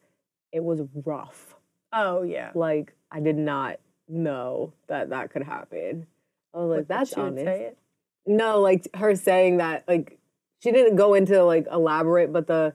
[0.51, 1.55] it was rough.
[1.91, 2.51] Oh yeah.
[2.53, 6.07] Like, I did not know that that could happen.
[6.53, 7.45] I was like, Like, that's she honest.
[7.45, 7.77] say it.
[8.25, 10.17] No, like her saying that, like
[10.61, 12.73] she didn't go into like elaborate, but the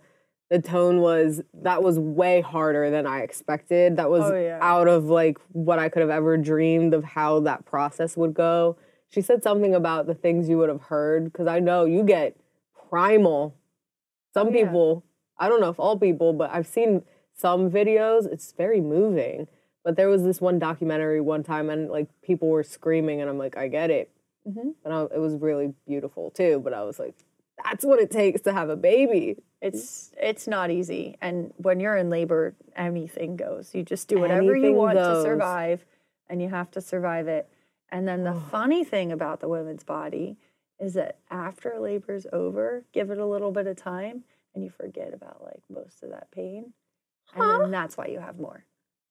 [0.51, 3.97] the tone was that was way harder than I expected.
[3.97, 4.59] That was Oh, yeah.
[4.61, 8.77] out of like what I could have ever dreamed of how that process would go.
[9.11, 12.37] She said something about the things you would have heard because I know you get
[12.89, 13.55] primal.
[14.35, 14.65] Some Oh, yeah.
[14.67, 15.05] people,
[15.39, 17.03] I don't know if all people, but I've seen
[17.35, 18.31] some videos.
[18.31, 19.49] It's very moving.
[19.85, 23.39] But there was this one documentary one time, and like people were screaming, and I'm
[23.39, 24.11] like, I get it.
[24.47, 24.75] Mhm.
[24.85, 26.61] And I, it was really beautiful too.
[26.63, 27.15] But I was like,
[27.65, 29.37] that's what it takes to have a baby.
[29.63, 33.75] It's it's not easy, and when you're in labor, anything goes.
[33.75, 35.25] You just do whatever you want goes.
[35.25, 35.85] to survive,
[36.29, 37.49] and you have to survive it.
[37.91, 38.43] And then the oh.
[38.51, 40.37] funny thing about the women's body
[40.79, 44.25] is that after labor's over, give it a little bit of time,
[44.55, 46.73] and you forget about like most of that pain,
[47.35, 47.59] and Huh?
[47.61, 48.65] then that's why you have more.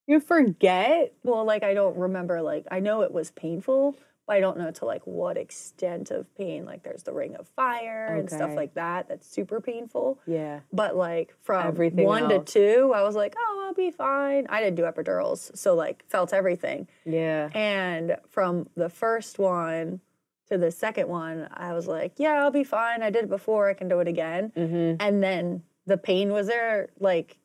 [0.08, 1.14] You forget.
[1.24, 2.42] Well, like I don't remember.
[2.42, 3.96] Like I know it was painful,
[4.30, 6.66] I don't know to like what extent of pain.
[6.66, 9.08] Like there's the ring of fire and stuff like that.
[9.08, 10.20] That's super painful.
[10.28, 10.60] Yeah.
[10.74, 12.52] But like from Everything one else.
[12.52, 14.46] to two, I was like, oh, I'll be fine.
[14.50, 16.88] I didn't do epidurals, so like felt everything.
[17.06, 17.50] Yeah.
[17.54, 20.02] And from the first one
[20.50, 23.02] to the second one, I was like, yeah, I'll be fine.
[23.04, 23.70] I did it before.
[23.70, 24.52] I can do it again.
[24.56, 26.90] hmm And then the pain was there.
[27.00, 27.38] Like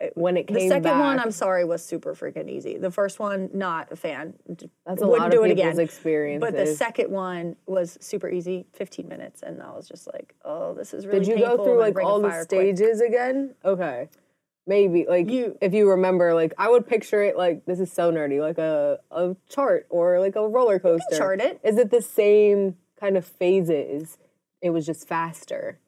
[0.00, 0.56] Uh, when it came.
[0.56, 2.78] the second one, I'm sorry, was super freaking easy.
[2.78, 4.34] The first one, not a fan.
[4.48, 5.84] That's a wouldn't lot do of it people's again.
[5.84, 6.50] experiences.
[6.50, 10.74] But the second one was super easy, 15 minutes, and I was just like, oh,
[10.74, 11.20] this is really.
[11.20, 12.60] Did you go through like all the fire quick.
[12.76, 13.54] stages again?
[13.64, 14.08] Okay.
[14.66, 18.10] Maybe like You- if you remember, like I would picture it like this is so
[18.10, 21.16] nerdy, like a a chart or like a roller coaster.
[21.16, 21.60] chart it.
[21.62, 24.16] Is it the same kind of phases?
[24.62, 25.78] It was just faster.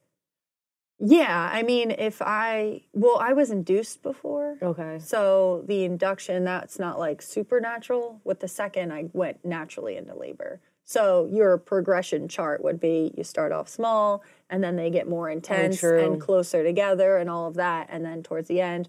[0.99, 4.57] Yeah, I mean, if I well, I was induced before.
[4.63, 4.99] Okay.
[4.99, 8.21] So the induction, that's not like supernatural.
[8.25, 10.61] With the second, I went naturally into labor.
[10.85, 15.29] So your progression chart would be you start off small and then they get more
[15.29, 16.03] oh, intense true.
[16.03, 17.89] and closer together and all of that.
[17.91, 18.89] And then towards the end,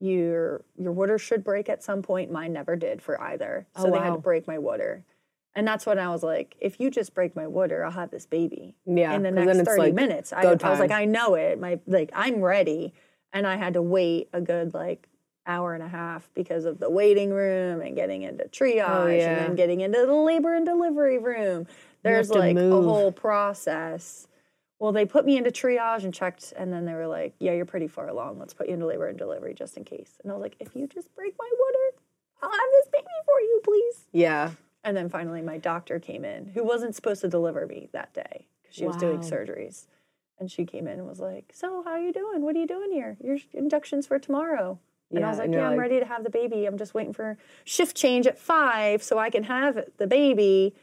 [0.00, 2.30] your your water should break at some point.
[2.30, 3.66] Mine never did for either.
[3.74, 5.04] Oh, so Oh, they had to break my water.
[5.54, 8.24] And that's when I was like, if you just break my water, I'll have this
[8.26, 9.12] baby Yeah.
[9.14, 10.32] in the next then it's 30 like, minutes.
[10.32, 10.90] I, I was like.
[10.92, 11.58] I know it.
[11.60, 12.92] My like I'm ready.
[13.32, 15.08] And I had to wait a good like
[15.46, 19.28] hour and a half because of the waiting room and getting into triage Oh, yeah.
[19.30, 21.66] and then getting into the labor and delivery room.
[22.02, 24.26] There's like a whole process.
[24.78, 27.66] Well, they put me into triage and checked, and then they were like, "Yeah, you're
[27.66, 28.38] pretty far along.
[28.38, 30.74] Let's put you into labor and delivery just in case." And I was like, "If
[30.74, 31.96] you just break my water,
[32.42, 34.52] I'll have this baby for you, please." Yeah.
[34.82, 38.46] And then finally, my doctor came in, who wasn't supposed to deliver me that day
[38.62, 39.86] because she was doing surgeries.
[40.38, 42.40] And she came in and was like, "So, how are you doing?
[42.40, 43.18] What are you doing here?
[43.22, 44.78] Your induction's for tomorrow."
[45.10, 46.64] And I was like, "Yeah, I'm like- ready to have the baby.
[46.64, 50.74] I'm just waiting for shift change at five so I can have the baby."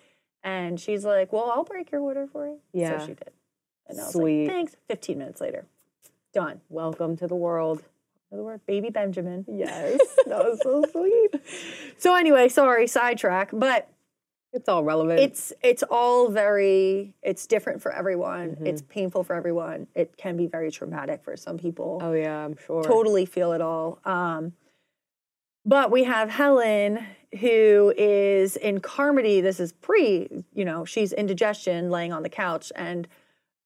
[0.43, 2.99] And she's like, "Well, I'll break your water for you." Yeah.
[2.99, 3.31] So she did.
[3.87, 4.45] And I was Sweet.
[4.45, 5.65] like, "Thanks." Fifteen minutes later,
[6.33, 6.61] done.
[6.69, 7.83] Welcome to the world.
[8.31, 9.45] The word baby Benjamin.
[9.47, 9.99] Yes.
[10.25, 11.41] that was so sweet.
[11.97, 13.89] So anyway, sorry, sidetrack, but
[14.53, 15.19] It's all relevant.
[15.19, 18.65] it's it's all very it's different for everyone Mm-hmm.
[18.67, 22.55] it's painful for everyone it can be very traumatic for some people oh yeah, I'm
[22.65, 22.83] sure.
[22.83, 24.53] totally feel it all um
[25.65, 27.05] but we have helen
[27.41, 32.71] who is in carmody this is pre you know she's indigestion laying on the couch
[32.75, 33.07] and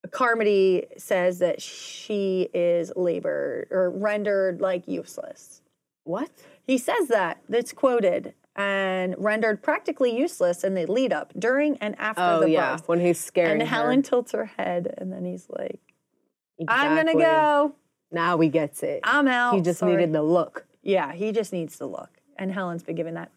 [0.09, 5.61] carmody says that she is labored or rendered like useless
[6.03, 6.29] What?
[6.65, 11.95] he says that that's quoted and rendered practically useless in the lead up during and
[11.99, 13.67] after Oh the yeah, birth when he's scaring and her.
[13.67, 15.79] helen tilts her head and then he's like
[16.67, 17.75] i'm gonna go
[18.11, 19.01] Now he gets it.
[19.03, 19.93] i'm out he just Sorry.
[19.95, 20.65] needed the look.
[20.81, 23.31] yeah he just needs the look and helen's been given that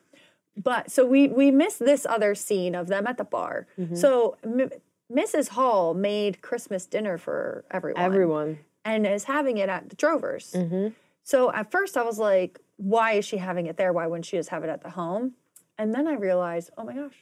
[0.56, 3.94] but so we we miss this other scene of them at the bar Mm-hmm.
[3.96, 4.36] so
[5.12, 8.58] mrs hall made christmas dinner for everyone Everyone.
[8.84, 10.88] and is having it at the drovers Mm-hmm.
[11.26, 13.94] So at first I was like, why is she having it there?
[13.94, 15.32] Why wouldn't she just have it at the home?
[15.78, 17.16] And then I realized, oh my gosh,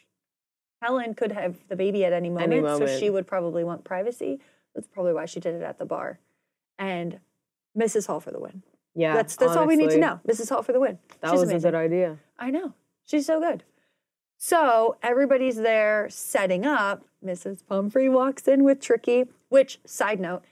[0.82, 2.98] Helen could have the baby at any moment, so moment.
[2.98, 4.40] she would probably want privacy.
[4.74, 6.18] That's probably why she did it at the bar.
[6.80, 7.20] And
[7.78, 8.08] Mrs.
[8.08, 8.64] Hall for the win.
[8.96, 9.14] Yeah.
[9.14, 10.18] that's that's all we need to know.
[10.28, 10.48] Mrs.
[10.48, 10.98] Hall for the win.
[11.20, 11.68] That She's was amazing.
[11.68, 12.18] a good idea.
[12.40, 12.74] I know.
[13.06, 13.62] She's so good.
[14.52, 17.04] So everybody's there setting up.
[17.24, 17.64] Mrs.
[17.64, 20.42] Pumphrey walks in with Tricky, which, side note,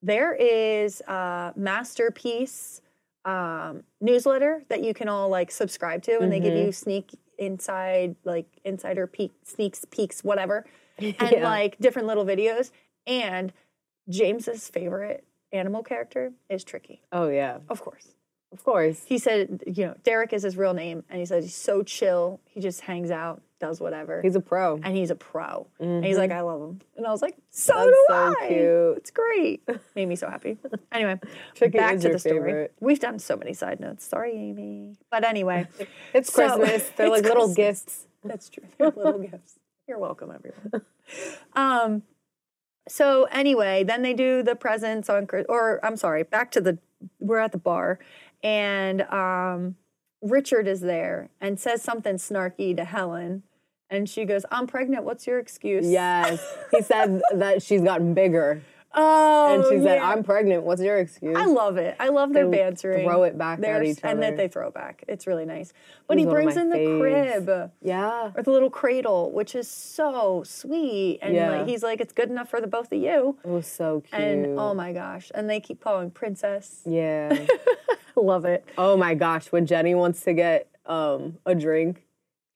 [0.00, 2.80] there is a masterpiece
[3.26, 6.64] um, newsletter that you can all like subscribe to, and they give Mm-hmm.
[6.64, 10.64] you sneak inside, like insider peek, sneaks, peeks, whatever,
[10.98, 11.44] and Yeah.
[11.46, 12.70] like different little videos.
[13.06, 13.52] And
[14.08, 18.08] James's favorite animal character is Tricky, Oh yeah, of course
[18.54, 19.02] of course.
[19.04, 22.40] he said, you know, Derek is his real name, and he said he's so chill.
[22.46, 24.80] He just hangs out, does whatever, He's a pro.
[24.82, 25.66] and he's a pro.
[25.80, 28.46] And he's like, I love him, and I was like, so That's do so I.
[28.48, 28.96] cute.
[28.98, 29.68] It's great.
[29.94, 30.56] Made me so happy.
[30.92, 31.18] Anyway,
[31.56, 32.36] Tricky back to the story.
[32.36, 32.72] favorite.
[32.80, 34.06] We've done so many side notes.
[34.06, 34.94] Sorry, Amy.
[35.10, 35.66] But anyway,
[36.14, 36.88] It's So- Christmas.
[36.96, 37.56] They're like little Christmas.
[37.56, 38.06] gifts.
[38.24, 38.64] that's true.
[38.78, 39.58] They're little gifts.
[39.88, 40.86] You're welcome, everyone.
[41.54, 42.02] Um.
[42.88, 46.78] So anyway, then they do the presents on, or I'm sorry, back to the.
[47.20, 47.98] We're at the bar,
[48.44, 49.74] and um,
[50.22, 53.42] Richard is there and says something snarky to Helen,
[53.90, 55.02] and she goes, "I'm pregnant.
[55.04, 56.40] What's your excuse?" Yes.
[56.70, 58.62] He said that she's gotten bigger.
[58.96, 60.08] Oh, And she said, yeah.
[60.08, 60.62] I'm pregnant.
[60.62, 61.36] What's your excuse?
[61.36, 61.96] I love it.
[61.98, 63.04] I love their They bantering.
[63.04, 65.02] throw it back at They're- each and that they throw it back.
[65.08, 65.72] It's really nice.
[66.06, 67.44] But He's he brings in the faves.
[67.44, 67.70] crib.
[67.82, 68.30] yeah.
[68.36, 71.18] or the little cradle, which is so sweet.
[71.22, 71.50] And Yeah.
[71.58, 73.36] like, he's like, it's good enough for the both of you.
[73.44, 74.20] It was so cute.
[74.22, 75.32] And oh my gosh.
[75.34, 76.82] And they keep calling princess.
[76.86, 77.36] Yeah.
[78.22, 78.64] Love it.
[78.78, 79.46] oh my gosh.
[79.52, 82.04] When Jenny wants to get um a drink,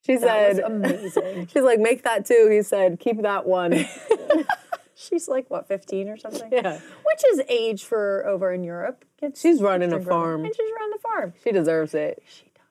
[0.06, 1.46] she That was said, amazing.
[1.52, 2.48] she's like, make that too.
[2.50, 3.86] He said, keep that one.
[5.00, 6.50] She's like, what, 15 or something?
[6.52, 6.72] yeah.
[7.04, 9.04] Which is age for over in Europe.
[9.20, 10.44] Kids She's running a farm.
[10.44, 11.32] And she's running the farm.
[11.44, 12.20] She deserves it.
[12.28, 12.64] She does.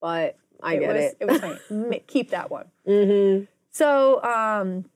[0.00, 1.16] But I it get was, it.
[1.20, 2.00] It was funny.
[2.06, 2.66] Keep that one.
[2.88, 3.44] mm-hmm.
[3.70, 4.86] So, um,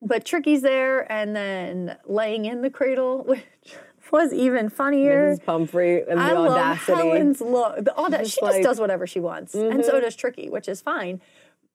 [0.00, 3.42] but Tricky's there and then laying in the cradle, which
[4.12, 5.34] was even funnier.
[5.34, 5.44] Mrs.
[5.44, 6.92] Pumphrey and the I love audacity.
[6.98, 7.84] Helen's look.
[7.84, 10.02] The auda- Just she like- just does whatever she wants, and so Mhm.
[10.02, 11.20] does Tricky, which is fine.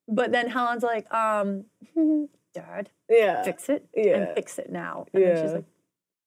[0.08, 1.64] But then Helen's like, um,
[2.54, 3.42] "Dad, yeah.
[3.42, 4.16] fix it Yeah.
[4.16, 5.64] and fix it now." And then she's like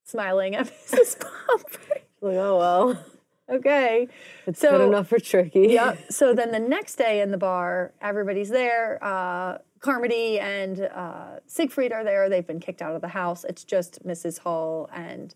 [0.04, 1.20] smiling at Mrs.
[1.20, 2.04] Pumphrey.
[2.22, 3.04] Like, oh well.
[3.50, 4.08] okay.
[4.46, 5.68] It's So- good enough for tricky.
[5.70, 5.98] Yep.
[6.12, 8.98] So then the next day in the bar, everybody's there.
[9.02, 12.30] Uh, Carmody and uh, Siegfried are there.
[12.30, 13.44] They've been kicked out of the house.
[13.44, 14.40] It's just Mrs.
[14.40, 15.36] Hall and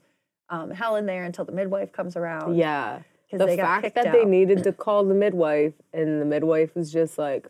[0.51, 2.55] um, Helen there until the midwife comes around.
[2.55, 2.99] Yeah.
[3.31, 7.17] The they fact that they needed to call the midwife and the midwife was just
[7.17, 7.47] like,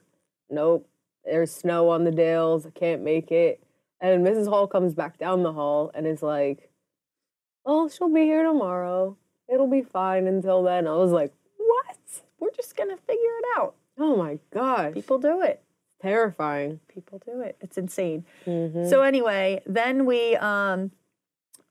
[0.49, 0.87] nope,
[1.25, 2.67] there's snow on the Dales.
[2.67, 3.63] I can't make it.
[3.99, 4.47] And Mrs.
[4.47, 6.69] Hall comes back down the hall and is like,
[7.65, 9.17] oh, she'll be here tomorrow.
[9.51, 10.87] It'll be fine until then.
[10.87, 11.97] I was like, what?
[12.39, 13.73] We're just gonna figure it out.
[13.97, 14.93] Oh my gosh.
[14.93, 15.63] People do it.
[16.01, 16.79] Terrifying.
[16.87, 17.57] People do it.
[17.59, 18.25] It's insane.
[18.45, 18.87] Mhm.
[18.89, 20.91] So anyway, then we um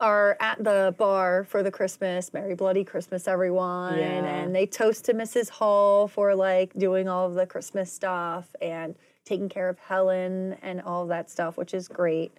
[0.00, 3.98] are at the bar for the Christmas, Merry Bloody Christmas, everyone.
[3.98, 4.24] Yeah.
[4.24, 5.50] And they toast to Mrs.
[5.50, 10.80] Hall for like doing all of the Christmas stuff and taking care of Helen and
[10.80, 12.32] all that stuff, which is great.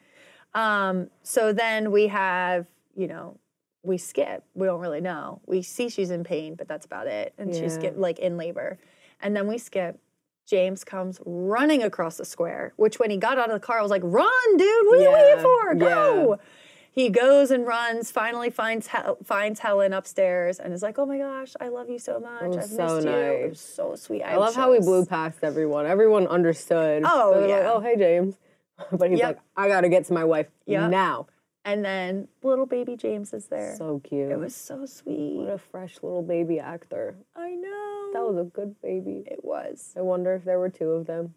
[0.53, 3.37] Um, so then we have, you know,
[3.83, 4.43] we skip.
[4.53, 5.41] We don't really know.
[5.45, 7.33] We see she's in pain, but that's about it.
[7.37, 8.77] And she's get, like in labor.
[9.21, 9.99] And then we skip.
[10.47, 13.81] James comes running across the square, which when he got out of the car, I
[13.81, 15.75] was like, run, dude, what are you waiting for?
[15.75, 16.31] Go.
[16.31, 16.45] yeah.
[16.93, 21.17] He goes and runs, finally finds Hel- finds Helen upstairs and is like, oh my
[21.17, 22.41] gosh, I love you so much.
[22.43, 23.13] Oh, I've so missed you.
[23.13, 24.23] It was so sweet.
[24.23, 25.85] I love how he blew past everyone.
[25.85, 27.03] Everyone understood.
[27.05, 27.71] Oh, like, yeah.
[27.73, 28.35] oh, hey, James.
[28.91, 29.27] But he's Yep.
[29.27, 30.89] like, I got to get to my wife Yep.
[30.89, 31.27] now.
[31.63, 33.75] And then little baby James is there.
[33.77, 34.31] So cute.
[34.31, 35.35] it was so sweet.
[35.37, 37.15] What a fresh little baby actor.
[37.35, 38.09] I know.
[38.13, 39.23] That was a good baby.
[39.27, 39.93] it was.
[39.95, 41.35] I wonder if there were two of them.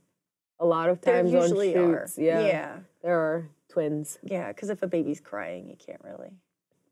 [0.58, 2.00] A lot of There times usually on are.
[2.06, 2.76] shoots, yeah, Yeah.
[3.02, 4.18] there are twins.
[4.22, 6.30] Yeah, because if a baby's crying, you can't really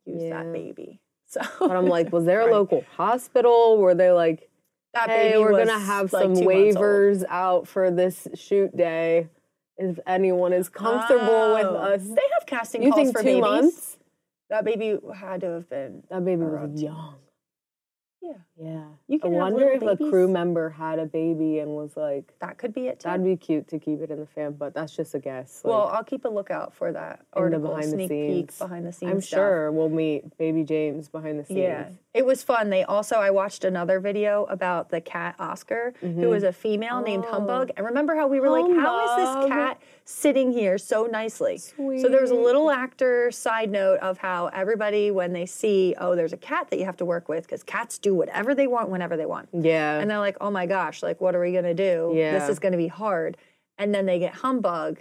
[0.05, 0.43] use Yeah.
[0.43, 1.01] that baby.
[1.27, 3.79] So But I'm like, was there a local hospital?
[3.79, 4.51] Were they like,
[4.95, 6.85] that hey, baby we're gonna have like some two months old.
[6.85, 9.29] waivers out for this shoot day.
[9.79, 11.77] If anyone is comfortable with Oh.
[11.77, 13.41] us, They have casting you calls think for two babies.
[13.41, 13.99] months?
[14.51, 16.03] That baby had to have been.
[16.11, 17.15] That baby was young.
[18.21, 18.85] Yeah, Yeah.
[19.09, 21.97] You I can have wonder if little a crew member had a baby and was
[21.97, 23.09] like, that could be it too.
[23.09, 25.63] that'd be cute to keep it in the fam, but that's just a guess.
[25.65, 28.59] well, I'll keep a lookout for that in the behind the sneak peek scenes.
[28.59, 29.13] behind the scenes.
[29.13, 29.39] I'm stuff.
[29.39, 31.59] sure we'll meet baby James behind the scenes.
[31.59, 32.71] Yeah, it was fun.
[32.71, 36.27] They also I watched another video about the cat Oscar, who mm-hmm.
[36.27, 37.71] was a female named Humbug.
[37.71, 37.75] Oh.
[37.77, 41.59] And remember how we were like, how is this cat sitting here so nicely?
[41.59, 46.15] So there was a little actor side note of how everybody when they see, oh,
[46.15, 48.89] there's a cat that you have to work with because cats do whatever they want
[48.91, 49.49] whenever they want.
[49.53, 49.99] Yeah.
[49.99, 52.13] And they're like, oh my gosh, like what are we gonna do?
[52.15, 53.37] This is gonna be hard.
[53.79, 54.99] And then they get Humbug.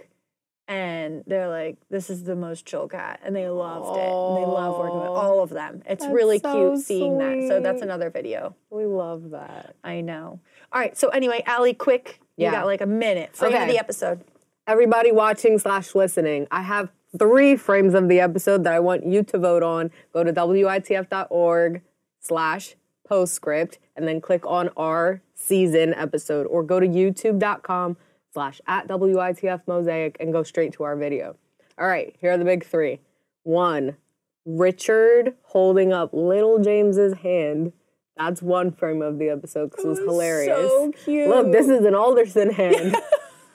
[0.68, 3.20] And they're like, this is the most chill cat.
[3.24, 4.02] And they loved it.
[4.02, 5.82] And they love working with all of them.
[5.86, 7.46] It's That's really so cute seeing that.
[7.48, 8.54] So that's another video.
[8.70, 9.74] we love that.
[9.84, 10.40] I know.
[10.72, 10.96] All right.
[10.96, 12.20] So anyway, Alli, quick.
[12.36, 12.52] You Yeah.
[12.52, 13.36] got like a minute.
[13.36, 13.72] Frame of Okay.
[13.72, 14.20] the episode.
[14.66, 19.22] Everybody watching slash listening, I have three frames of the episode that I want you
[19.24, 19.90] to vote on.
[20.14, 21.82] Go to witf.org
[22.20, 22.76] slash
[23.08, 27.96] postscript and then click on our season episode or go to youtube.com
[28.32, 31.36] slash at WITF mosaic and go straight to our video.
[31.78, 33.00] All right, here are the big three.
[33.42, 33.96] One,
[34.44, 37.72] Richard holding up little James's hand.
[38.16, 40.68] That's one frame of the episode because it was hilarious.
[40.68, 41.28] So cute.
[41.28, 42.96] Look, this is an Alderson hand.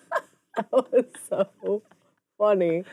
[0.55, 1.83] that was so
[2.37, 2.83] funny.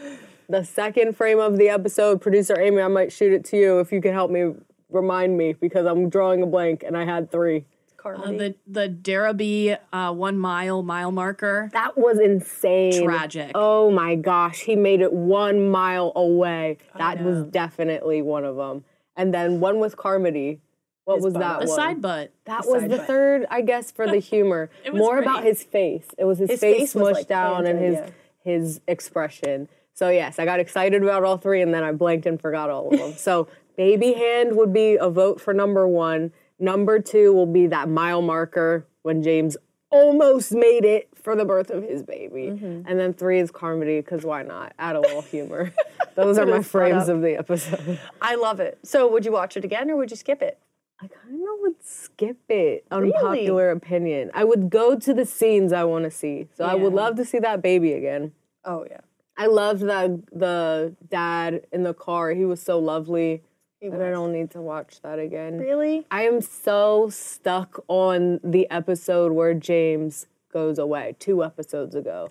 [0.49, 3.93] The second frame of the episode, producer Amy, I might shoot it to you if
[3.93, 4.53] you can help me
[4.95, 7.65] remind me because I'm drawing a blank and I had three.
[8.07, 11.71] Uh, the the Darrowby uh, one mile mile marker.
[11.73, 13.03] That was insane.
[13.03, 13.53] Tragic.
[13.55, 16.77] Oh my gosh, he made it one mile away.
[16.99, 18.85] That was definitely one of them.
[19.17, 20.61] And then one with Carmody.
[21.05, 21.41] What His was butt.
[21.41, 21.77] that The one?
[21.77, 22.33] side butt.
[22.45, 23.07] That The was the butt.
[23.07, 24.69] third, I guess, for the humor.
[24.85, 25.27] It was More great.
[25.27, 26.07] about his face.
[26.19, 29.69] It was his, His face, face was, smushed like, down and his planted, his expression.
[29.95, 32.91] So yes, I got excited about all three, and then I blanked and forgot all
[32.93, 33.13] of them.
[33.15, 36.33] so baby hand would be a vote for number one.
[36.59, 39.57] Number two will be that mile marker when James
[39.91, 42.51] almost made it for the birth of his baby.
[42.51, 42.83] Mm-hmm.
[42.87, 44.73] And then three is Carmody, because why not?
[44.79, 45.73] Add a little humor.
[46.15, 47.99] Those are my frames of the episode.
[48.21, 48.79] I love it.
[48.83, 50.59] So would you watch it again or would you skip it?
[51.01, 52.87] I kind of would skip it.
[52.91, 53.13] Really?
[53.13, 54.31] Unpopular opinion.
[54.33, 56.49] I would go to the scenes I want to see.
[56.57, 58.33] So I would love to see that baby again.
[58.65, 59.01] Oh yeah.
[59.37, 62.31] I loved the the dad in the car.
[62.31, 63.43] He was so lovely.
[63.91, 65.59] But I don't need to watch that again.
[65.59, 66.07] Really?
[66.11, 72.31] I am so stuck on the episode where James goes away two episodes ago.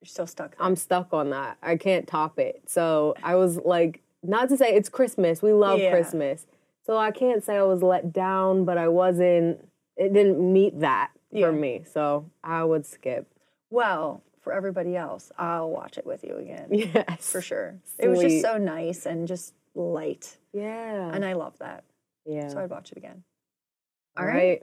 [0.00, 0.56] You're still stuck.
[0.56, 0.66] there.
[0.66, 1.58] I'm stuck on that.
[1.62, 2.62] I can't top it.
[2.66, 5.42] So I was like, not to say it's Christmas.
[5.42, 5.90] We love Yeah.
[5.90, 6.46] Christmas.
[6.86, 11.10] So I can't say I was let down, but I wasn't, it didn't meet that
[11.30, 11.46] Yeah.
[11.46, 11.84] for me.
[11.90, 13.26] So I would skip.
[13.70, 16.68] Well, for everybody else, I'll watch it with you again.
[16.70, 17.30] Yes.
[17.30, 17.74] For sure.
[17.98, 20.36] It was just so nice and just light.
[20.52, 21.10] Yeah.
[21.12, 21.84] And I love that.
[22.26, 22.48] yeah.
[22.48, 23.22] So I'd watch it again.
[24.18, 24.62] All right.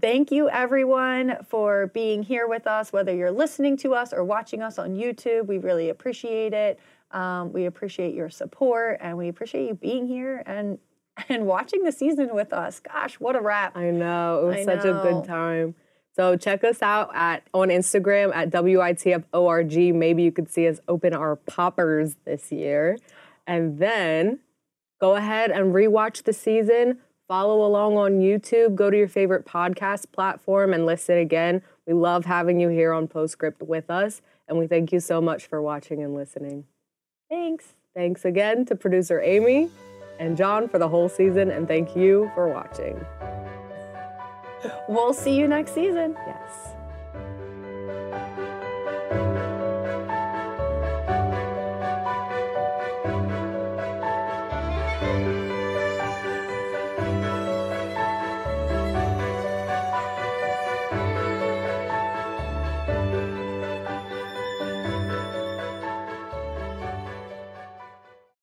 [0.00, 4.62] Thank you, everyone, for being here with us, whether you're listening to us or watching
[4.62, 5.46] us on YouTube.
[5.46, 6.80] We really appreciate it.
[7.10, 10.78] Um, we appreciate your support and we appreciate you being here and
[11.28, 12.80] and watching the season with us.
[12.80, 13.76] Gosh, what a wrap.
[13.76, 14.42] I know.
[14.42, 15.74] It was I such a good time.
[16.14, 19.94] So check us out at on Instagram at WITFORG.
[19.94, 22.98] Maybe you could see us open our poppers this year.
[23.46, 24.40] And then
[25.00, 26.98] go ahead and rewatch the season.
[27.28, 28.74] Follow along on YouTube.
[28.74, 31.62] Go to your favorite podcast platform and listen again.
[31.86, 34.22] We love having you here on Postscript with us.
[34.48, 36.64] And we thank you so much for watching and listening.
[37.30, 37.74] Thanks.
[37.94, 39.70] Thanks again to producer Amy
[40.18, 41.50] and John for the whole season.
[41.50, 43.04] And thank you for watching.
[44.88, 46.16] We'll see you next season.
[46.26, 46.71] Yes.